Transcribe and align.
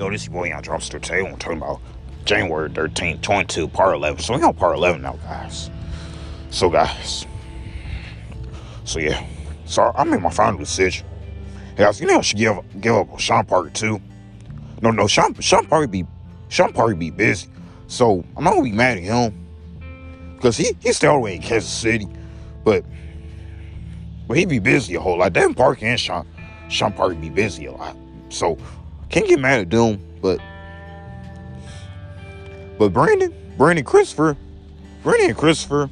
Yo, 0.00 0.08
this 0.08 0.24
your 0.24 0.32
boy 0.32 0.50
on 0.50 0.62
Dropster 0.62 0.98
today. 0.98 1.26
I'm 1.26 1.36
talking 1.36 1.58
about 1.58 1.78
January 2.24 2.70
13th, 2.70 3.20
22, 3.20 3.68
part 3.68 3.94
11. 3.94 4.20
So 4.20 4.34
we 4.34 4.42
on 4.42 4.54
part 4.54 4.74
11 4.74 5.02
now, 5.02 5.18
guys. 5.24 5.68
So, 6.48 6.70
guys. 6.70 7.26
So, 8.84 8.98
yeah. 8.98 9.22
So, 9.66 9.92
I 9.94 10.04
made 10.04 10.22
my 10.22 10.30
final 10.30 10.58
decision. 10.58 11.06
Hey, 11.76 11.84
guys, 11.84 12.00
you 12.00 12.06
know 12.06 12.16
I 12.16 12.20
should 12.22 12.38
give, 12.38 12.56
give 12.80 12.94
up 12.94 13.12
on 13.12 13.18
Sean 13.18 13.44
Parker, 13.44 13.68
too. 13.68 14.00
No, 14.80 14.90
no, 14.90 15.06
Sean, 15.06 15.34
Sean 15.34 15.66
Parker 15.66 15.86
be, 15.86 16.06
Sean 16.48 16.72
Parker 16.72 16.94
be 16.94 17.10
busy. 17.10 17.50
So, 17.86 18.24
I'm 18.38 18.44
not 18.44 18.54
going 18.54 18.64
to 18.64 18.70
be 18.70 18.76
mad 18.78 18.96
at 18.96 19.04
him. 19.04 19.34
Because 20.36 20.56
he, 20.56 20.74
he's 20.80 20.96
still 20.96 21.16
away 21.16 21.34
in 21.34 21.42
Kansas 21.42 21.70
City. 21.70 22.08
But, 22.64 22.86
but 24.26 24.38
he 24.38 24.46
be 24.46 24.60
busy 24.60 24.94
a 24.94 25.00
whole 25.00 25.18
lot. 25.18 25.34
Devin 25.34 25.52
Parker 25.52 25.84
and 25.84 26.00
Sean, 26.00 26.26
Sean 26.70 26.90
Parker 26.90 27.16
be 27.16 27.28
busy 27.28 27.66
a 27.66 27.72
lot. 27.72 27.98
So, 28.30 28.56
can't 29.10 29.26
get 29.26 29.40
mad 29.40 29.60
at 29.60 29.68
Doom, 29.68 30.00
but 30.22 30.40
but 32.78 32.92
Brandon, 32.92 33.34
Brandon 33.58 33.84
Christopher, 33.84 34.36
Brandon 35.02 35.30
and 35.30 35.36
Christopher, 35.36 35.90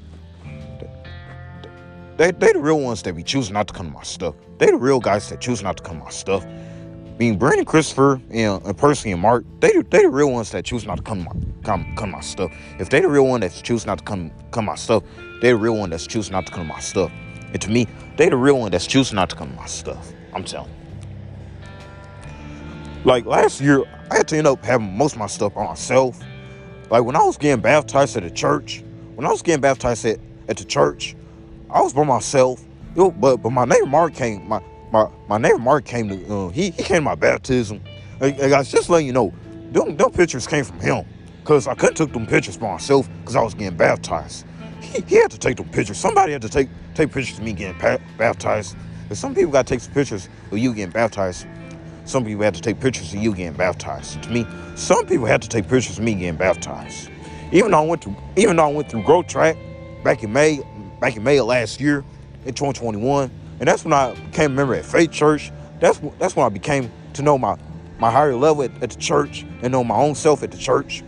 they 2.16 2.30
they 2.30 2.52
the 2.52 2.60
real 2.60 2.80
ones 2.80 3.02
that 3.02 3.14
be 3.14 3.22
choosing 3.22 3.54
not 3.54 3.68
to 3.68 3.74
come 3.74 3.88
to 3.88 3.92
my 3.92 4.04
stuff. 4.04 4.34
They 4.58 4.66
the 4.66 4.76
real 4.76 5.00
guys 5.00 5.28
that 5.30 5.40
choose 5.40 5.62
not 5.62 5.76
to 5.78 5.82
come 5.82 5.98
to 5.98 6.04
my 6.04 6.10
stuff. 6.10 6.46
I 6.46 7.16
mean, 7.18 7.36
Brandon 7.36 7.64
Christopher 7.64 8.20
and, 8.30 8.64
and 8.64 8.78
Percy 8.78 9.10
and 9.10 9.20
Mark, 9.20 9.44
they 9.60 9.72
they 9.72 10.02
the 10.02 10.08
real 10.08 10.30
ones 10.30 10.52
that 10.52 10.64
choose 10.64 10.86
not 10.86 10.98
to 10.98 11.02
come 11.02 11.24
to 11.24 11.24
my 11.24 11.32
come 11.64 11.94
come 11.96 12.06
to 12.10 12.12
my 12.12 12.20
stuff. 12.20 12.52
If 12.78 12.90
they 12.90 13.00
the 13.00 13.08
real 13.08 13.26
one 13.26 13.40
that's 13.40 13.60
choose 13.60 13.84
not 13.84 13.98
to 13.98 14.04
come 14.04 14.30
come 14.52 14.66
to 14.66 14.70
my 14.70 14.76
stuff, 14.76 15.02
they 15.42 15.48
the 15.48 15.56
real 15.56 15.76
one 15.76 15.90
that's 15.90 16.06
choosing 16.06 16.32
not 16.32 16.46
to 16.46 16.52
come 16.52 16.68
to 16.68 16.72
my 16.72 16.80
stuff. 16.80 17.10
And 17.52 17.60
to 17.60 17.70
me, 17.70 17.88
they 18.16 18.28
the 18.28 18.36
real 18.36 18.60
one 18.60 18.70
that's 18.70 18.86
choosing 18.86 19.16
not 19.16 19.30
to 19.30 19.36
come 19.36 19.50
to 19.50 19.56
my 19.56 19.66
stuff. 19.66 20.12
I'm 20.32 20.44
telling. 20.44 20.77
Like 23.08 23.24
last 23.24 23.62
year, 23.62 23.84
I 24.10 24.16
had 24.18 24.28
to 24.28 24.36
end 24.36 24.46
up 24.46 24.62
having 24.62 24.94
most 24.94 25.14
of 25.14 25.18
my 25.18 25.28
stuff 25.28 25.56
on 25.56 25.64
myself. 25.64 26.20
Like 26.90 27.04
when 27.04 27.16
I 27.16 27.22
was 27.22 27.38
getting 27.38 27.62
baptized 27.62 28.18
at 28.18 28.22
the 28.22 28.30
church, 28.30 28.84
when 29.14 29.26
I 29.26 29.30
was 29.30 29.40
getting 29.40 29.62
baptized 29.62 30.04
at, 30.04 30.20
at 30.46 30.58
the 30.58 30.66
church, 30.66 31.16
I 31.70 31.80
was 31.80 31.94
by 31.94 32.04
myself. 32.04 32.62
Yo, 32.94 33.10
but 33.10 33.38
but 33.38 33.48
my 33.48 33.64
neighbor 33.64 33.86
Mark 33.86 34.12
came. 34.12 34.46
My 34.46 34.60
my, 34.92 35.08
my 35.26 35.38
neighbor 35.38 35.56
Mark 35.56 35.86
came 35.86 36.10
to. 36.10 36.34
Uh, 36.34 36.48
he 36.50 36.64
he 36.64 36.82
came 36.82 36.98
to 36.98 37.00
my 37.00 37.14
baptism. 37.14 37.80
Hey, 38.18 38.32
hey, 38.32 38.50
guys, 38.50 38.70
just 38.70 38.90
letting 38.90 39.06
you 39.06 39.14
know, 39.14 39.32
them, 39.72 39.96
them 39.96 40.10
pictures 40.10 40.46
came 40.46 40.64
from 40.64 40.78
him. 40.78 41.06
Cause 41.44 41.66
I 41.66 41.74
couldn't 41.74 41.94
take 41.94 42.12
them 42.12 42.26
pictures 42.26 42.58
by 42.58 42.72
myself 42.72 43.08
because 43.20 43.36
I 43.36 43.42
was 43.42 43.54
getting 43.54 43.78
baptized. 43.78 44.44
He, 44.82 45.00
he 45.08 45.14
had 45.14 45.30
to 45.30 45.38
take 45.38 45.56
them 45.56 45.70
pictures. 45.70 45.96
Somebody 45.96 46.32
had 46.32 46.42
to 46.42 46.50
take 46.50 46.68
take 46.94 47.10
pictures 47.10 47.38
of 47.38 47.44
me 47.44 47.54
getting 47.54 47.80
baptized. 48.18 48.76
And 49.08 49.16
some 49.16 49.34
people 49.34 49.52
got 49.52 49.66
to 49.66 49.72
take 49.72 49.80
some 49.80 49.94
pictures 49.94 50.28
of 50.52 50.58
you 50.58 50.74
getting 50.74 50.92
baptized. 50.92 51.46
Some 52.08 52.24
people 52.24 52.42
had 52.42 52.54
to 52.54 52.62
take 52.62 52.80
pictures 52.80 53.12
of 53.12 53.22
you 53.22 53.34
getting 53.34 53.52
baptized. 53.52 54.22
To 54.22 54.30
me, 54.30 54.46
some 54.76 55.04
people 55.04 55.26
had 55.26 55.42
to 55.42 55.48
take 55.48 55.68
pictures 55.68 55.98
of 55.98 56.04
me 56.04 56.14
getting 56.14 56.36
baptized. 56.36 57.10
Even 57.52 57.72
though 57.72 57.82
I 57.82 57.86
went 57.86 58.02
through, 58.02 58.16
even 58.34 58.56
though 58.56 58.64
I 58.66 58.72
went 58.72 58.90
through 58.90 59.02
growth 59.02 59.26
track 59.26 59.58
back 60.02 60.22
in 60.24 60.32
May, 60.32 60.60
back 61.00 61.16
in 61.16 61.22
May 61.22 61.36
of 61.36 61.44
last 61.44 61.82
year, 61.82 62.02
in 62.46 62.54
2021, 62.54 63.30
and 63.60 63.68
that's 63.68 63.84
when 63.84 63.92
I 63.92 64.14
became 64.14 64.52
a 64.52 64.54
member 64.54 64.74
at 64.74 64.86
Faith 64.86 65.10
Church. 65.12 65.52
That's 65.80 66.00
that's 66.18 66.34
when 66.34 66.46
I 66.46 66.48
became 66.48 66.90
to 67.12 67.20
know 67.20 67.36
my 67.36 67.58
my 67.98 68.10
higher 68.10 68.34
level 68.34 68.62
at, 68.62 68.82
at 68.82 68.88
the 68.88 68.98
church 68.98 69.44
and 69.60 69.70
know 69.70 69.84
my 69.84 69.96
own 69.96 70.14
self 70.14 70.42
at 70.42 70.50
the 70.50 70.56
church. 70.56 71.04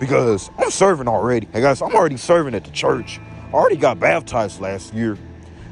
Because 0.00 0.50
I'm 0.58 0.72
serving 0.72 1.06
already. 1.06 1.46
Hey 1.52 1.60
guys, 1.60 1.80
I'm 1.80 1.94
already 1.94 2.16
serving 2.16 2.56
at 2.56 2.64
the 2.64 2.72
church. 2.72 3.20
I 3.20 3.52
already 3.52 3.76
got 3.76 4.00
baptized 4.00 4.60
last 4.60 4.94
year. 4.94 5.16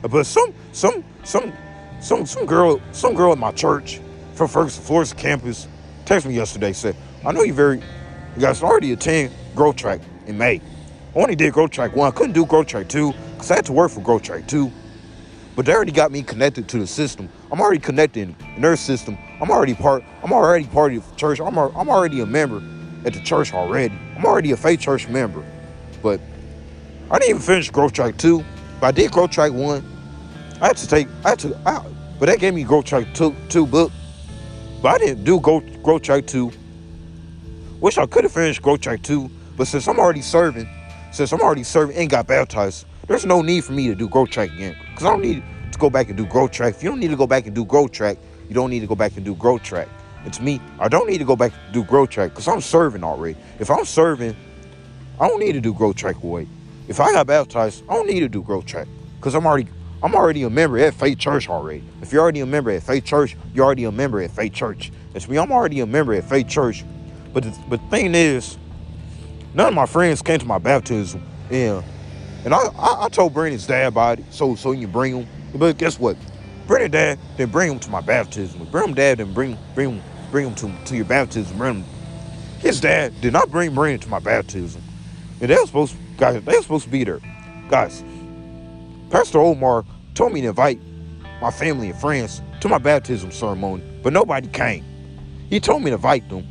But 0.03 0.25
some 0.25 0.55
some 0.70 1.03
some 1.25 1.53
some 2.00 2.27
some 2.27 2.47
girl 2.47 2.81
some 2.92 3.14
girl 3.14 3.33
at 3.33 3.39
my 3.39 3.53
church 3.53 4.00
from 4.34 4.48
Ferguson, 4.48 4.83
Florissant 4.83 5.20
campus 5.20 5.69
texted 6.05 6.27
me 6.27 6.34
yesterday 6.34 6.73
said, 6.73 6.97
I 7.25 7.33
know 7.33 7.42
you 7.42 7.55
very 7.55 7.78
you 7.78 8.41
guys 8.41 8.62
already 8.62 8.92
attend 8.92 9.33
growth 9.55 9.77
track 9.77 10.01
in 10.27 10.36
May. 10.36 10.61
I 11.14 11.18
only 11.18 11.36
did 11.36 11.52
growth 11.52 11.70
track 11.70 11.95
one. 11.95 12.08
I 12.08 12.11
couldn't 12.11 12.33
do 12.33 12.45
growth 12.45 12.67
track 12.67 12.89
two 12.89 13.13
because 13.33 13.51
I 13.51 13.57
had 13.57 13.67
to 13.67 13.73
work 13.73 13.91
for 13.92 14.01
growth 14.01 14.23
track 14.23 14.46
two. 14.46 14.73
But 15.57 15.67
they 15.67 15.73
already 15.73 15.92
got 15.92 16.11
me 16.11 16.23
connected 16.23 16.68
to 16.70 16.79
the 16.79 16.86
system. 16.86 17.29
I'm 17.52 17.61
already 17.61 17.79
connected 17.79 18.35
in 18.57 18.63
their 18.63 18.77
system. 18.77 19.17
I'm 19.41 19.51
already 19.51 19.74
part. 19.74 20.02
I'm 20.23 20.33
already 20.33 20.67
part 20.67 20.92
of 20.95 21.08
the 21.08 21.17
church. 21.17 21.41
I'm, 21.41 21.57
al- 21.57 21.73
I'm 21.77 21.89
already 21.89 22.20
a 22.20 22.27
member 22.27 22.61
at 23.07 23.14
the 23.14 23.20
church 23.20 23.55
already. 23.55 23.95
I'm 24.17 24.24
already 24.24 24.51
a 24.51 24.57
faith 24.57 24.80
church 24.80 25.08
member. 25.08 25.45
But 26.02 26.20
I 27.08 27.18
didn't 27.20 27.30
even 27.30 27.42
finish 27.42 27.70
growth 27.70 27.92
track 27.92 28.17
two. 28.17 28.45
But 28.80 28.89
I 28.89 28.91
did 28.92 29.13
growth 29.13 29.30
track 29.30 29.52
one. 29.52 29.85
I 30.61 30.68
had 30.68 30.77
to 30.79 30.89
take. 30.89 31.07
I 31.24 31.30
had 31.30 31.39
to. 31.41 31.57
I, 31.64 31.86
but 32.24 32.30
that 32.30 32.39
gave 32.39 32.55
me 32.55 32.64
growth 32.64 32.86
track 32.86 33.05
two, 33.12 33.36
two 33.51 33.67
book. 33.67 33.92
But 34.80 34.95
I 34.95 34.96
didn't 35.05 35.24
do 35.24 35.39
growth, 35.40 36.01
track 36.01 36.27
two. 36.27 36.51
Wish 37.80 37.98
I 37.98 38.07
could 38.07 38.24
have 38.24 38.33
finished 38.33 38.62
growth 38.62 38.80
track 38.80 39.02
two. 39.02 39.30
But 39.58 39.67
since 39.67 39.86
I'm 39.86 39.98
already 39.98 40.23
serving, 40.23 40.67
since 41.12 41.33
I'm 41.33 41.42
already 41.42 41.64
serving 41.64 41.95
and 41.98 42.08
got 42.08 42.27
baptized, 42.27 42.86
there's 43.08 43.27
no 43.27 43.42
need 43.42 43.62
for 43.62 43.73
me 43.73 43.89
to 43.89 43.95
do 43.95 44.08
growth 44.08 44.30
track 44.30 44.51
again. 44.52 44.74
Because 44.89 45.05
I 45.05 45.11
don't 45.11 45.20
need 45.20 45.42
to 45.70 45.79
go 45.79 45.90
back 45.90 46.08
and 46.08 46.17
do 46.17 46.24
growth 46.24 46.51
track. 46.51 46.77
If 46.77 46.83
you 46.83 46.89
don't 46.89 46.98
need 46.98 47.11
to 47.11 47.17
go 47.17 47.27
back 47.27 47.45
and 47.45 47.55
do 47.55 47.62
growth 47.62 47.92
track, 47.92 48.17
you 48.48 48.55
don't 48.55 48.70
need 48.70 48.80
to 48.80 48.86
go 48.86 48.95
back 48.95 49.17
and 49.17 49.24
do 49.27 49.35
growth 49.35 49.62
track. 49.62 49.89
And 50.24 50.33
to 50.33 50.42
me, 50.42 50.62
I 50.79 50.89
don't 50.89 51.06
need 51.06 51.18
to 51.18 51.27
go 51.27 51.36
back 51.36 51.52
and 51.52 51.74
do 51.74 51.85
growth 51.85 52.08
track 52.08 52.30
because 52.30 52.48
I'm 52.48 52.62
serving 52.62 53.05
already. 53.05 53.39
If 53.58 53.70
I'm 53.70 53.85
serving, 53.85 54.35
I 55.20 55.29
don't 55.29 55.41
need 55.41 55.52
to 55.52 55.61
do 55.61 55.74
growth 55.74 55.96
track 55.96 56.23
away. 56.23 56.48
If 56.89 57.01
I 57.01 57.12
got 57.12 57.27
baptized, 57.27 57.85
I 57.86 57.92
don't 57.92 58.06
need 58.06 58.20
to 58.20 58.30
do 58.30 58.42
growth 58.42 58.64
track 58.64 58.89
because 59.20 59.35
I'm 59.35 59.45
already 59.45 59.68
I'm 60.05 60.15
already 60.15 60.42
a 60.42 60.51
member 60.51 60.79
at 60.81 60.92
Faith 60.92 61.17
Church 61.17 61.48
already. 61.48 61.83
If 62.03 62.13
you're 62.13 62.20
already 62.20 62.41
a 62.41 62.47
member 62.47 62.70
at 62.70 62.83
Faith 62.83 63.07
Church, 63.07 63.39
you're 63.55 63.65
already 63.65 63.85
a 63.85 63.91
member 63.91 64.20
at 64.20 64.33
Faith 64.33 64.53
Church. 64.53 64.92
It's 65.15 65.27
me. 65.27 65.39
I'm 65.39 65.51
already 65.51 65.81
a 65.81 65.87
member 65.87 66.13
at 66.13 66.25
Faith 66.25 66.47
Church. 66.47 66.85
But 67.33 67.45
the, 67.45 67.59
but 67.70 67.81
the 67.81 67.89
thing 67.89 68.15
is, 68.15 68.59
none 69.55 69.69
of 69.69 69.75
my 69.75 69.87
friends 69.87 70.20
came 70.20 70.39
to 70.39 70.45
my 70.45 70.59
baptism. 70.59 71.23
Yeah. 71.51 71.83
And 72.45 72.53
I, 72.53 72.59
I, 72.59 73.05
I 73.07 73.09
told 73.09 73.33
Brandon's 73.33 73.67
dad 73.67 73.87
about 73.87 74.19
it, 74.19 74.27
so 74.29 74.55
so 74.55 74.75
can 74.75 74.92
bring 74.92 75.23
him. 75.23 75.29
But 75.55 75.79
guess 75.79 75.98
what? 75.98 76.19
Brandon 76.67 76.91
dad 76.91 77.19
didn't 77.39 77.53
bring 77.53 77.73
him 77.73 77.79
to 77.79 77.89
my 77.89 78.03
baptism. 78.03 78.63
Brandon 78.71 78.95
dad 78.95 79.19
didn't 79.19 79.33
bring 79.33 79.57
bring 79.75 79.92
him 79.92 80.03
bring 80.31 80.48
him 80.48 80.55
to, 80.57 80.71
to 80.85 80.97
your 80.97 81.07
baptism. 81.07 81.57
Brandon, 81.57 81.83
his 82.59 82.79
dad 82.79 83.19
did 83.23 83.33
not 83.33 83.51
bring 83.51 83.75
Brandon 83.75 84.01
to 84.01 84.09
my 84.11 84.19
baptism. 84.19 84.83
And 85.41 85.48
they 85.48 85.57
were 85.57 85.65
supposed 85.65 85.97
guys, 86.19 86.45
they 86.45 86.57
were 86.57 86.63
supposed 86.63 86.85
to 86.85 86.91
be 86.91 87.05
there. 87.05 87.21
Guys, 87.71 88.05
Pastor 89.09 89.39
Omar 89.39 89.86
told 90.14 90.33
me 90.33 90.41
to 90.42 90.48
invite 90.48 90.80
my 91.41 91.51
family 91.51 91.91
and 91.91 92.01
friends 92.01 92.41
to 92.61 92.69
my 92.69 92.79
baptism 92.79 93.30
ceremony, 93.30 93.83
but 94.02 94.13
nobody 94.13 94.48
came. 94.48 94.85
He 95.51 95.61
told 95.61 95.83
me 95.83 95.91
to 95.91 95.97
invite 95.97 96.29
them. 96.29 96.47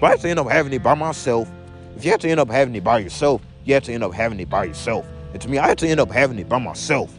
But 0.00 0.06
I 0.06 0.10
had 0.10 0.20
to 0.20 0.28
end 0.28 0.38
up 0.38 0.48
having 0.48 0.72
it 0.72 0.82
by 0.82 0.94
myself. 0.94 1.50
If 1.96 2.04
you 2.04 2.10
have 2.12 2.20
to 2.20 2.28
end 2.28 2.40
up 2.40 2.48
having 2.48 2.74
it 2.74 2.84
by 2.84 2.98
yourself, 2.98 3.42
you 3.64 3.74
have 3.74 3.82
to 3.84 3.92
end 3.92 4.04
up 4.04 4.12
having 4.12 4.40
it 4.40 4.48
by 4.48 4.64
yourself. 4.64 5.06
And 5.32 5.42
to 5.42 5.48
me, 5.48 5.58
I 5.58 5.68
had 5.68 5.78
to 5.78 5.88
end 5.88 6.00
up 6.00 6.10
having 6.10 6.38
it 6.38 6.48
by 6.48 6.58
myself. 6.58 7.16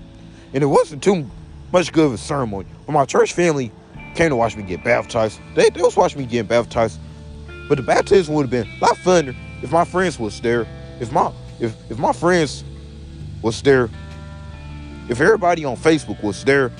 And 0.53 0.63
it 0.63 0.67
wasn't 0.67 1.03
too 1.03 1.29
much 1.71 1.91
good 1.91 2.05
of 2.05 2.13
a 2.13 2.17
ceremony. 2.17 2.67
When 2.85 2.93
my 2.93 3.05
church 3.05 3.33
family 3.33 3.71
came 4.15 4.29
to 4.29 4.35
watch 4.35 4.55
me 4.55 4.63
get 4.63 4.83
baptized, 4.83 5.39
they, 5.55 5.69
they 5.69 5.81
was 5.81 5.95
watching 5.95 6.19
me 6.19 6.25
getting 6.25 6.47
baptized. 6.47 6.99
But 7.67 7.77
the 7.77 7.83
baptism 7.83 8.33
would 8.35 8.43
have 8.43 8.51
been 8.51 8.67
a 8.67 8.85
lot 8.85 8.95
funner 8.97 9.35
if 9.61 9.71
my 9.71 9.83
friends 9.83 10.17
was 10.17 10.39
there. 10.39 10.65
If 10.99 11.11
my 11.11 11.31
if 11.59 11.75
if 11.91 11.99
my 11.99 12.13
friends 12.13 12.63
was 13.41 13.61
there, 13.61 13.89
if 15.09 15.21
everybody 15.21 15.65
on 15.65 15.75
Facebook 15.77 16.21
was 16.23 16.43
there, 16.43 16.71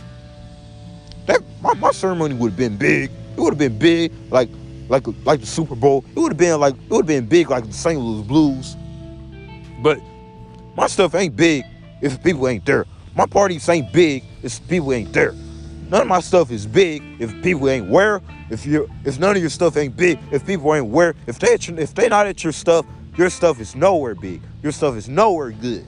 that 1.25 1.41
my, 1.61 1.73
my 1.75 1.91
ceremony 1.91 2.35
would 2.35 2.51
have 2.51 2.57
been 2.57 2.77
big. 2.77 3.11
It 3.35 3.39
would 3.39 3.51
have 3.53 3.59
been 3.59 3.77
big, 3.77 4.11
like 4.31 4.49
like 4.89 5.05
like 5.25 5.41
the 5.41 5.45
Super 5.45 5.75
Bowl. 5.75 6.03
It 6.15 6.19
would 6.19 6.31
have 6.33 6.37
been 6.37 6.59
like 6.59 6.75
it 6.75 6.89
would 6.89 6.99
have 7.03 7.07
been 7.07 7.25
big 7.27 7.49
like 7.49 7.65
the 7.65 7.73
St. 7.73 7.99
Louis 7.99 8.23
Blues. 8.23 8.75
But 9.81 9.99
my 10.75 10.87
stuff 10.87 11.15
ain't 11.15 11.35
big 11.35 11.65
if 12.01 12.21
people 12.23 12.47
ain't 12.47 12.65
there. 12.65 12.85
My 13.15 13.25
parties 13.25 13.67
ain't 13.69 13.91
big 13.91 14.23
if 14.43 14.65
people 14.67 14.93
ain't 14.93 15.13
there. 15.13 15.33
None 15.89 16.01
of 16.01 16.07
my 16.07 16.19
stuff 16.19 16.51
is 16.51 16.65
big 16.65 17.01
if 17.19 17.31
people 17.43 17.69
ain't 17.69 17.89
where. 17.89 18.21
If 18.49 18.65
you 18.65 18.89
if 19.05 19.19
none 19.19 19.35
of 19.35 19.41
your 19.41 19.49
stuff 19.49 19.77
ain't 19.77 19.95
big, 19.95 20.19
if 20.31 20.45
people 20.45 20.73
ain't 20.75 20.87
where, 20.87 21.15
if 21.27 21.39
they 21.39 21.57
your- 21.59 21.79
if 21.79 21.93
they 21.93 22.09
not 22.09 22.27
at 22.27 22.43
your 22.43 22.53
stuff, 22.53 22.85
your 23.15 23.29
stuff 23.29 23.59
is 23.59 23.75
nowhere 23.75 24.15
big. 24.15 24.41
Your 24.63 24.71
stuff 24.71 24.95
is 24.95 25.09
nowhere 25.09 25.51
good. 25.51 25.85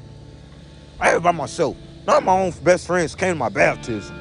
I 0.99 1.09
have 1.09 1.17
it 1.17 1.23
by 1.23 1.31
myself. 1.31 1.77
Of 2.07 2.23
my 2.23 2.33
own 2.33 2.51
best 2.63 2.87
friends 2.87 3.13
came 3.15 3.33
to 3.33 3.39
my 3.39 3.49
baptism. 3.49 4.15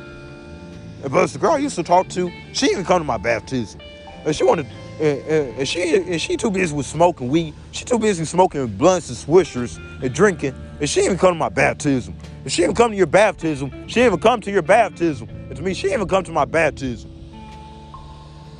But 1.03 1.27
the 1.29 1.39
girl 1.39 1.53
I 1.53 1.59
used 1.59 1.77
to 1.77 1.83
talk 1.83 2.09
to, 2.11 2.31
she 2.53 2.67
didn't 2.67 2.85
come 2.85 3.01
to 3.01 3.05
my 3.05 3.17
baptism. 3.17 3.81
And 4.25 4.35
she 4.35 4.45
wanted, 4.45 4.67
and, 5.01 5.19
and, 5.21 5.59
and 5.59 5.69
she 5.69 5.95
and 5.95 6.21
she 6.21 6.37
too 6.37 6.51
busy 6.51 6.75
with 6.75 6.87
smoking 6.87 7.29
weed. 7.29 7.55
She 7.73 7.85
too 7.85 7.99
busy 7.99 8.25
smoking 8.25 8.67
blunts 8.67 9.09
and 9.09 9.17
swishers 9.17 9.79
and 10.03 10.13
drinking. 10.13 10.55
And 10.81 10.89
she 10.89 11.01
didn't 11.01 11.13
even 11.13 11.19
come 11.19 11.35
to 11.35 11.39
my 11.39 11.49
baptism. 11.49 12.15
If 12.45 12.53
she 12.53 12.63
didn't 12.63 12.77
come 12.77 12.91
to 12.91 12.97
your 12.97 13.07
baptism, 13.07 13.71
she 13.89 13.95
didn't 13.95 14.07
even 14.09 14.21
come 14.21 14.41
to 14.43 14.51
your 14.51 14.63
baptism. 14.63 15.29
And 15.29 15.57
to 15.57 15.63
me, 15.63 15.73
she 15.73 15.83
didn't 15.83 16.01
even 16.01 16.09
come 16.09 16.25
to 16.25 16.33
my 16.33 16.45
baptism. 16.45 17.11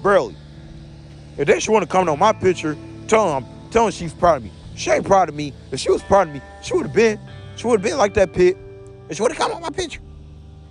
Barely. 0.03 0.37
If 1.37 1.47
then 1.47 1.61
she 1.61 1.71
want 1.71 1.83
to 1.83 1.89
come 1.89 2.09
on 2.09 2.19
my 2.19 2.33
picture, 2.33 2.77
tell 3.09 3.41
them, 3.41 3.49
tell 3.71 3.85
them 3.85 3.93
she's 3.93 4.15
proud 4.15 4.39
of 4.39 4.45
me. 4.45 4.53
She 4.75 4.91
ain't 4.91 5.05
proud 5.05 5.29
of 5.29 5.35
me. 5.35 5.53
If 5.71 5.81
she 5.81 5.91
was 5.91 6.03
proud 6.03 6.29
of 6.29 6.35
me, 6.35 6.41
she 6.63 6.75
would 6.75 6.87
have 6.87 6.95
been, 6.95 7.21
she 7.57 7.67
would 7.67 7.81
have 7.81 7.91
been 7.91 7.99
like 7.99 8.15
that 8.15 8.33
pit, 8.33 8.57
and 9.09 9.17
she 9.17 9.23
would 9.23 9.33
have 9.33 9.39
come 9.39 9.53
on 9.53 9.63
my 9.63 9.71
picture. 9.71 10.01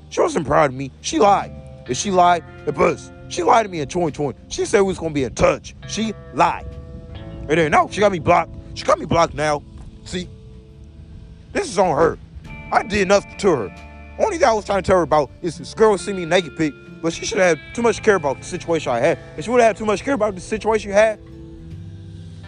She 0.09 0.21
wasn't 0.21 0.45
proud 0.45 0.71
of 0.71 0.75
me. 0.75 0.91
She 1.01 1.19
lied. 1.19 1.51
If 1.87 1.97
she 1.97 2.11
lied, 2.11 2.43
it 2.65 2.75
was. 2.75 3.11
She 3.29 3.43
lied 3.43 3.65
to 3.65 3.69
me 3.69 3.81
in 3.81 3.87
2020. 3.87 4.37
She 4.49 4.65
said 4.65 4.81
we 4.81 4.87
was 4.87 4.99
gonna 4.99 5.13
be 5.13 5.23
in 5.23 5.35
touch. 5.35 5.75
She 5.87 6.13
lied. 6.33 6.67
And 7.13 7.57
then 7.57 7.71
now 7.71 7.87
she 7.89 7.99
got 7.99 8.11
me 8.11 8.19
blocked. 8.19 8.51
She 8.73 8.85
got 8.85 8.99
me 8.99 9.05
blocked 9.05 9.33
now. 9.33 9.63
See, 10.05 10.29
this 11.51 11.69
is 11.69 11.77
on 11.77 11.95
her. 11.95 12.17
I 12.71 12.83
did 12.83 13.07
nothing 13.07 13.37
to 13.37 13.49
her. 13.55 13.75
Only 14.19 14.37
thing 14.37 14.47
I 14.47 14.53
was 14.53 14.65
trying 14.65 14.81
to 14.81 14.87
tell 14.87 14.97
her 14.97 15.03
about 15.03 15.31
is 15.41 15.57
this 15.57 15.73
girl 15.73 15.97
see 15.97 16.13
me 16.13 16.25
naked 16.25 16.57
pic, 16.57 16.73
but 17.01 17.13
she 17.13 17.25
should 17.25 17.37
have 17.37 17.57
had 17.57 17.75
too 17.75 17.81
much 17.81 18.03
care 18.03 18.15
about 18.15 18.39
the 18.39 18.43
situation 18.43 18.91
I 18.91 18.99
had. 18.99 19.19
If 19.37 19.45
she 19.45 19.51
would 19.51 19.61
have 19.61 19.69
had 19.69 19.77
too 19.77 19.85
much 19.85 20.03
care 20.03 20.13
about 20.13 20.35
the 20.35 20.41
situation 20.41 20.89
you 20.89 20.93
had, 20.93 21.19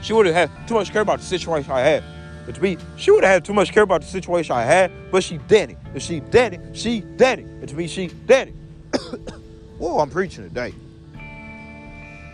she 0.01 0.13
would 0.13 0.25
have 0.25 0.35
had 0.35 0.67
too 0.67 0.73
much 0.75 0.91
care 0.91 1.01
about 1.01 1.19
the 1.19 1.25
situation 1.25 1.71
I 1.71 1.81
had. 1.81 2.03
But 2.49 2.55
to 2.55 2.63
me, 2.63 2.77
she 2.95 3.11
would 3.11 3.23
have 3.23 3.31
had 3.31 3.45
too 3.45 3.53
much 3.53 3.71
care 3.71 3.83
about 3.83 4.01
the 4.01 4.07
situation 4.07 4.55
I 4.55 4.63
had, 4.63 4.91
but 5.11 5.23
she 5.23 5.37
did 5.37 5.69
it. 5.69 5.77
If 5.93 6.01
she 6.01 6.19
did 6.19 6.55
it, 6.55 6.75
she 6.75 7.01
did 7.01 7.37
it. 7.37 7.45
And 7.45 7.69
to 7.69 7.75
me, 7.75 7.87
she 7.87 8.07
did 8.07 8.47
it. 8.47 8.99
Whoa, 9.77 9.99
I'm 9.99 10.09
preaching 10.09 10.45
today. 10.45 10.73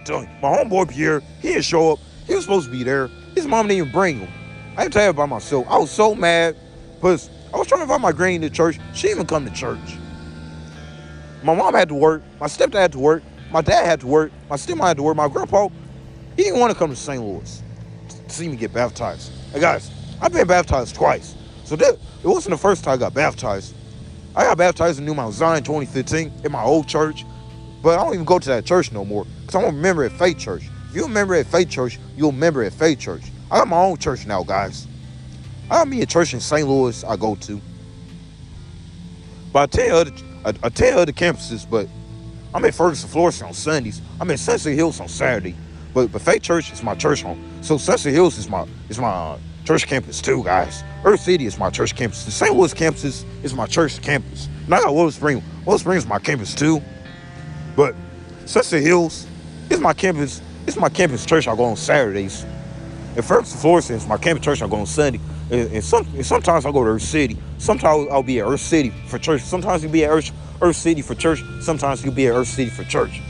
Telling 0.05 0.29
my 0.41 0.55
homeboy 0.55 0.89
Pierre, 0.89 1.19
he 1.41 1.49
didn't 1.49 1.65
show 1.65 1.91
up. 1.91 1.99
He 2.25 2.33
was 2.33 2.45
supposed 2.45 2.67
to 2.67 2.71
be 2.71 2.81
there. 2.81 3.09
His 3.35 3.45
mom 3.45 3.67
didn't 3.67 3.79
even 3.79 3.91
bring 3.91 4.19
him. 4.19 4.29
I 4.77 4.83
can 4.83 4.91
tell 4.91 5.03
you 5.03 5.09
about 5.09 5.27
myself. 5.27 5.67
I 5.67 5.77
was 5.77 5.91
so 5.91 6.15
mad 6.15 6.55
because 6.95 7.29
I 7.53 7.57
was 7.57 7.67
trying 7.67 7.79
to 7.79 7.83
invite 7.83 7.99
my 7.99 8.13
granny 8.13 8.39
to 8.47 8.49
church. 8.49 8.79
She 8.93 9.07
didn't 9.07 9.17
even 9.17 9.27
come 9.27 9.45
to 9.45 9.51
church. 9.51 9.97
My 11.43 11.53
mom 11.53 11.73
had 11.73 11.89
to 11.89 11.93
work. 11.93 12.23
My 12.39 12.47
stepdad 12.47 12.75
had 12.75 12.91
to 12.93 12.99
work. 12.99 13.21
My 13.51 13.59
dad 13.59 13.85
had 13.85 13.99
to 13.99 14.07
work. 14.07 14.31
My 14.49 14.55
stepmom 14.55 14.87
had 14.87 14.95
to 14.95 15.03
work. 15.03 15.17
My 15.17 15.27
grandpa, 15.27 15.67
he 16.37 16.43
didn't 16.43 16.61
want 16.61 16.71
to 16.71 16.79
come 16.79 16.89
to 16.89 16.95
St. 16.95 17.21
Louis 17.21 17.61
to 18.07 18.33
see 18.33 18.47
me 18.47 18.55
get 18.55 18.71
baptized. 18.71 19.33
Hey 19.51 19.59
guys, 19.59 19.91
I've 20.21 20.33
been 20.33 20.47
baptized 20.47 20.95
twice. 20.95 21.35
So 21.63 21.75
that, 21.75 21.97
it 22.23 22.27
wasn't 22.27 22.51
the 22.51 22.57
first 22.57 22.83
time 22.83 22.93
I 22.93 22.97
got 22.97 23.13
baptized. 23.13 23.73
I 24.35 24.43
got 24.43 24.57
baptized 24.57 24.99
in 24.99 25.05
New 25.05 25.15
Mount 25.15 25.33
Zion 25.33 25.63
2015 25.63 26.31
in 26.43 26.51
my 26.51 26.63
old 26.63 26.87
church, 26.87 27.25
but 27.81 27.97
I 27.97 28.03
don't 28.03 28.13
even 28.13 28.25
go 28.25 28.37
to 28.37 28.49
that 28.49 28.65
church 28.65 28.91
no 28.91 29.05
more 29.05 29.25
because 29.41 29.55
I'm 29.55 29.63
a 29.65 29.71
member 29.71 30.03
at 30.03 30.11
Faith 30.11 30.37
Church. 30.37 30.63
If 30.89 30.95
you're 30.95 31.05
a 31.05 31.09
member 31.09 31.35
at 31.35 31.45
Faith 31.47 31.69
Church, 31.69 31.99
you're 32.17 32.29
a 32.29 32.33
member 32.33 32.63
at 32.63 32.73
Faith 32.73 32.99
Church. 32.99 33.23
I 33.49 33.59
got 33.59 33.67
my 33.67 33.77
own 33.77 33.97
church 33.97 34.25
now, 34.25 34.43
guys. 34.43 34.87
I 35.69 35.77
got 35.77 35.87
me 35.87 36.01
a 36.01 36.05
church 36.05 36.33
in 36.33 36.39
St. 36.39 36.67
Louis 36.67 37.03
I 37.03 37.15
go 37.15 37.35
to. 37.35 37.61
But 39.53 39.63
I 39.63 39.65
tell 39.83 39.97
other, 39.97 40.11
I, 40.43 40.53
I 40.63 40.69
tell 40.69 40.99
other 40.99 41.13
campuses, 41.13 41.69
but 41.69 41.87
I'm 42.53 42.63
at 42.65 42.75
Ferguson, 42.75 43.09
Florissant 43.09 43.47
on 43.49 43.53
Sundays. 43.53 44.01
I'm 44.19 44.29
at 44.31 44.39
Sunset 44.39 44.73
Hills 44.73 44.99
on 44.99 45.07
Saturday. 45.07 45.55
But 45.93 46.11
but 46.11 46.21
Faith 46.21 46.41
Church 46.41 46.71
is 46.73 46.83
my 46.83 46.93
church 46.93 47.21
home. 47.21 47.41
So 47.61 47.77
Sunset 47.77 48.13
Hills 48.13 48.37
is 48.37 48.49
my 48.49 48.67
is 48.89 48.99
my 48.99 49.07
uh, 49.07 49.39
church 49.65 49.87
campus 49.87 50.21
too, 50.21 50.43
guys. 50.43 50.83
Earth 51.03 51.21
City 51.21 51.45
is 51.45 51.57
my 51.57 51.69
church 51.69 51.95
campus. 51.95 52.23
The 52.25 52.31
St. 52.31 52.55
Louis 52.55 52.73
campus 52.73 53.25
is, 53.43 53.53
my 53.53 53.65
church 53.65 54.01
campus. 54.01 54.47
And 54.65 54.73
I 54.73 54.81
got 54.81 54.93
Willow 54.93 55.09
Spring. 55.09 55.43
Willow 55.65 55.77
Spring 55.77 55.97
is 55.97 56.05
my 56.05 56.19
campus 56.19 56.53
too. 56.53 56.81
But 57.75 57.95
Sunset 58.45 58.81
Hills 58.81 59.27
is 59.69 59.79
my 59.79 59.93
campus. 59.93 60.41
It's 60.67 60.77
my 60.77 60.89
campus 60.89 61.25
church 61.25 61.47
I 61.47 61.55
go 61.55 61.65
on 61.65 61.75
Saturdays. 61.75 62.45
And 63.15 63.23
Ferguson, 63.23 63.59
Florissant 63.59 64.01
is 64.01 64.07
my 64.07 64.17
campus 64.17 64.45
church 64.45 64.61
I 64.61 64.67
go 64.67 64.77
on 64.77 64.85
Sunday. 64.85 65.19
And, 65.51 65.71
and, 65.71 65.83
some, 65.83 66.05
and 66.15 66.25
sometimes 66.25 66.65
I 66.65 66.71
go 66.71 66.83
to 66.83 66.89
Earth 66.91 67.03
City. 67.03 67.37
Sometimes 67.57 68.07
I'll 68.11 68.23
be 68.23 68.39
at 68.39 68.47
Earth 68.47 68.61
City 68.61 68.89
for 69.07 69.19
church. 69.19 69.41
Sometimes 69.41 69.83
you'll 69.83 69.91
be 69.91 70.05
at 70.05 70.11
Earth, 70.11 70.31
Earth 70.61 70.75
City 70.75 71.01
for 71.01 71.15
church. 71.15 71.43
Sometimes 71.61 72.03
you'll 72.03 72.13
be 72.13 72.27
at 72.27 72.33
Earth 72.33 72.47
City 72.47 72.69
for 72.69 72.83
church. 72.83 73.21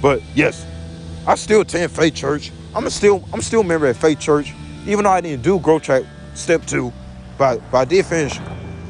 But 0.00 0.22
yes, 0.34 0.66
I 1.26 1.34
still 1.34 1.60
attend 1.60 1.92
Faith 1.92 2.14
Church. 2.14 2.50
I'm 2.74 2.88
still 2.88 3.24
I'm 3.32 3.42
still 3.42 3.60
a 3.60 3.64
member 3.64 3.86
at 3.86 3.96
Faith 3.96 4.18
Church, 4.18 4.54
even 4.86 5.04
though 5.04 5.10
I 5.10 5.20
didn't 5.20 5.42
do 5.42 5.58
Growth 5.58 5.82
Track 5.82 6.04
Step 6.34 6.64
Two, 6.66 6.92
but 7.38 7.60
but 7.70 7.78
I 7.78 7.84
did 7.84 8.06
finish 8.06 8.38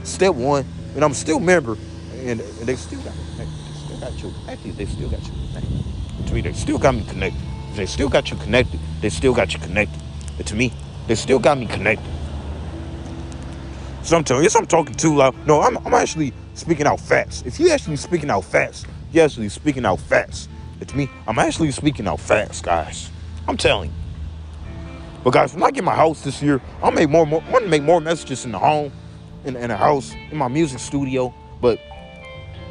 Step 0.05 0.35
One, 0.35 0.65
and 0.95 1.05
I'm 1.05 1.15
still 1.15 1.41
member, 1.41 1.77
and, 2.15 2.41
and 2.41 2.41
they 2.41 2.77
still 2.77 3.01
got 3.01 3.15
me. 3.17 3.23
they 3.37 3.47
still 3.75 4.01
got 4.01 4.23
you. 4.23 4.33
Actually, 4.49 4.71
they 4.73 4.87
still 4.87 5.09
got 5.09 5.27
you 5.27 5.33
connected. 5.33 6.27
To 6.27 6.35
me, 6.35 6.41
they 6.41 6.53
still 6.53 6.79
got 6.79 6.95
me 6.95 7.05
connected. 7.05 7.41
They 7.75 7.87
still 7.87 8.09
got 8.09 8.31
you 8.31 8.37
connected. 8.37 8.81
They 9.01 9.11
still 9.11 9.35
got 9.35 9.53
you 9.53 9.59
connected. 9.61 10.01
And 10.39 10.47
to 10.47 10.55
me, 10.55 10.73
they 11.07 11.15
still 11.15 11.39
got 11.39 11.59
me 11.59 11.67
connected. 11.67 12.11
So 14.03 14.17
I'm 14.17 14.25
telling 14.25 14.45
you, 14.45 14.51
I'm 14.57 14.67
talking 14.67 14.95
too 14.95 15.15
loud. 15.17 15.35
No, 15.47 15.61
I'm, 15.61 15.77
I'm 15.79 15.95
actually 15.95 16.33
speaking 16.55 16.87
out 16.87 17.01
fast. 17.01 17.47
If 17.47 17.61
you 17.61 17.71
actually 17.71 17.97
speaking 17.97 18.31
out 18.31 18.45
fast, 18.45 18.87
you 19.13 19.21
actually 19.21 19.49
speaking 19.49 19.85
out 19.85 20.01
fast. 20.01 20.49
It's 20.81 20.95
me. 20.95 21.09
I'm 21.27 21.39
actually 21.39 21.71
speaking 21.71 22.09
out 22.09 22.21
fast, 22.21 22.65
guys. 22.65 23.11
I'm 23.47 23.57
telling 23.57 23.91
you. 23.91 24.00
But 25.23 25.35
guys, 25.35 25.53
when 25.53 25.63
I 25.63 25.71
get 25.71 25.85
my 25.85 25.95
house 25.95 26.23
this 26.23 26.43
year, 26.43 26.61
I'll 26.83 26.93
make 26.93 27.11
more, 27.11 27.27
more 27.27 27.43
I 27.47 27.51
want 27.51 27.65
to 27.65 27.71
make 27.71 27.83
more 27.83 28.01
messages 28.01 28.45
in 28.47 28.53
the 28.53 28.59
home, 28.59 28.91
in, 29.45 29.55
in 29.55 29.69
the 29.69 29.77
house, 29.77 30.15
in 30.31 30.39
my 30.39 30.49
music 30.49 30.79
studio. 30.79 31.35
But 31.61 31.79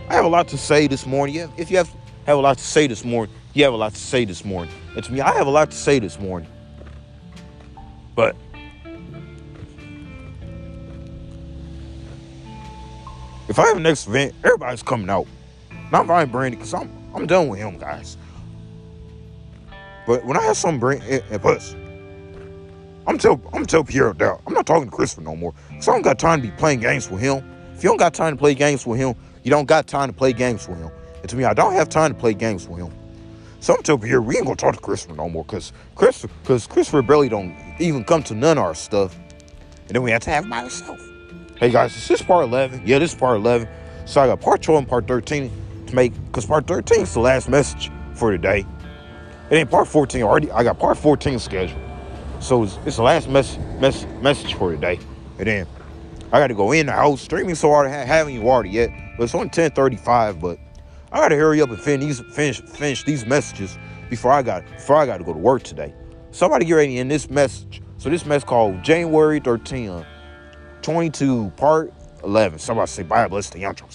I 0.10 0.16
have 0.16 0.26
a 0.26 0.30
lot 0.30 0.48
to 0.50 0.58
say 0.58 0.88
this 0.88 1.06
morning. 1.06 1.52
If 1.58 1.70
you 1.70 1.78
have 1.78 1.94
have 2.26 2.38
a 2.38 2.42
lot 2.42 2.58
to 2.58 2.64
say 2.64 2.88
this 2.88 3.06
morning, 3.06 3.34
you 3.54 3.64
have 3.64 3.74
a 3.74 3.78
lot 3.78 3.94
to 3.94 4.00
say 4.00 4.26
this 4.26 4.44
morning. 4.44 4.74
And 4.96 5.04
to 5.04 5.12
me, 5.12 5.22
I 5.22 5.34
have 5.34 5.48
a 5.48 5.52
lot 5.52 5.70
to 5.72 5.78
say 5.78 6.00
this 6.00 6.20
morning. 6.20 6.50
But 8.16 8.36
if 13.48 13.60
I 13.60 13.68
have 13.68 13.78
a 13.78 13.80
next 13.80 14.08
event, 14.08 14.34
everybody's 14.44 14.84
coming 14.84 15.10
out. 15.10 15.28
Not 15.92 16.08
Ryan 16.08 16.30
Brandy, 16.30 16.58
because 16.58 16.74
I'm 16.74 16.92
I'm 17.14 17.28
done 17.28 17.48
with 17.48 17.60
him, 17.60 17.78
guys. 17.78 18.18
But 20.08 20.26
when 20.26 20.36
I 20.36 20.42
have 20.42 20.58
some 20.58 20.80
brain 20.80 21.04
and 21.04 21.24
eh, 21.30 21.38
plus, 21.38 21.76
I'm 23.08 23.18
tell 23.18 23.42
I'm 23.54 23.66
tell 23.66 23.84
Pierre 23.84 24.14
down. 24.14 24.42
I'm 24.46 24.54
not 24.54 24.66
talking 24.66 24.90
to 24.90 24.96
Christopher 24.96 25.22
no 25.22 25.36
more. 25.36 25.54
Cause 25.74 25.88
I 25.88 25.94
don't 25.94 26.02
got 26.02 26.20
time 26.20 26.42
to 26.42 26.48
be 26.48 26.54
playing 26.58 26.80
games 26.80 27.10
with 27.10 27.22
him. 27.22 27.44
If 27.76 27.84
you 27.84 27.90
don't 27.90 27.98
got 27.98 28.14
time 28.14 28.34
to 28.34 28.40
play 28.40 28.54
games 28.54 28.86
with 28.86 29.00
him, 29.00 29.16
you 29.44 29.50
don't 29.50 29.66
got 29.66 29.88
time 29.88 30.10
to 30.10 30.14
play 30.14 30.34
games 30.34 30.68
with 30.68 30.78
him. 30.78 30.92
And 31.22 31.30
to 31.30 31.36
me, 31.36 31.46
I 31.46 31.54
don't 31.54 31.74
have 31.74 31.90
time 31.90 32.14
to 32.14 32.20
play 32.20 32.34
games 32.34 32.68
with 32.68 32.80
him. 32.80 32.94
So 33.62 33.76
I'm 33.76 33.84
telling 33.84 34.02
Pierre, 34.02 34.22
we 34.22 34.38
ain't 34.38 34.46
gonna 34.46 34.56
talk 34.56 34.76
to 34.76 34.82
Christopher 34.82 35.16
no 35.16 35.30
more, 35.30 35.44
cause 35.46 35.74
Christopher, 35.96 36.34
cause 36.46 36.68
Christopher 36.68 37.02
barely 37.02 37.30
don't 37.30 37.56
even 37.80 38.04
come 38.04 38.24
to 38.24 38.36
none 38.36 38.58
of 38.58 38.64
our 38.64 38.76
stuff. 38.76 39.18
And 39.88 39.96
then 39.96 40.02
we 40.02 40.12
have 40.12 40.22
to 40.24 40.30
have 40.30 40.50
by 40.50 40.64
ourselves. 40.64 41.04
Hey 41.58 41.70
guys, 41.70 41.94
this 41.94 42.04
is 42.04 42.08
this 42.08 42.22
part 42.22 42.46
11? 42.46 42.84
Yeah, 42.86 43.00
this 43.00 43.12
is 43.14 43.20
part 43.20 43.38
11. 43.38 43.68
So 44.06 44.22
I 44.22 44.28
got 44.28 44.40
part 44.40 44.62
12 44.62 44.80
and 44.80 44.88
part 44.88 45.08
13 45.08 45.52
to 45.88 45.96
make 45.96 46.14
because 46.28 46.46
part 46.46 46.68
13 46.68 47.02
is 47.02 47.14
the 47.14 47.20
last 47.20 47.50
message 47.50 47.92
for 48.14 48.32
today. 48.32 48.66
And 49.50 49.58
then 49.58 49.68
part 49.68 49.88
14 49.88 50.22
already 50.24 50.52
I 50.52 50.64
got 50.64 50.80
part 50.80 50.98
14 50.98 51.40
scheduled. 51.40 51.89
So 52.40 52.64
it's, 52.64 52.78
it's 52.86 52.96
the 52.96 53.04
last 53.04 53.30
mess, 53.30 53.58
mess, 53.80 54.06
message 54.22 54.54
for 54.56 54.72
today. 54.72 55.00
And 55.38 55.48
then 55.48 55.68
I 56.32 56.40
gotta 56.40 56.54
go 56.54 56.72
in 56.72 56.86
the 56.86 56.92
house. 56.92 57.22
Streaming 57.22 57.56
so 57.56 57.70
hard 57.70 57.88
I 57.88 57.90
haven't 57.90 58.34
even 58.34 58.46
watered 58.46 58.72
yet. 58.72 58.90
But 59.18 59.26
it's 59.26 59.36
only 59.36 59.48
1035, 59.48 60.40
but 60.40 60.58
I 61.12 61.18
gotta 61.18 61.36
hurry 61.36 61.62
up 61.62 61.70
and 61.70 61.80
finish 61.80 62.18
these 62.18 62.36
finish 62.36 62.62
finish 62.62 63.04
these 63.04 63.26
messages 63.26 63.78
before 64.10 64.32
I 64.32 64.42
got 64.42 64.66
before 64.66 64.98
I 64.98 65.06
gotta 65.06 65.24
go 65.24 65.34
to 65.34 65.40
work 65.40 65.64
today. 65.64 65.94
Somebody 66.32 66.66
get 66.66 66.74
ready 66.74 67.00
in 67.00 67.08
this 67.08 67.30
message. 67.30 67.82
So 67.98 68.10
this 68.10 68.26
message 68.26 68.48
called 68.48 68.84
January 68.84 69.40
13, 69.40 70.06
22, 70.82 71.50
part 71.58 71.92
11. 72.24 72.60
Somebody 72.60 72.88
say 72.88 73.04
Bible, 73.04 73.38
it's 73.38 73.50
the 73.50 73.64
intro. 73.64 73.88